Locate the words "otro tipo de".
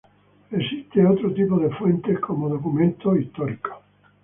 1.05-1.69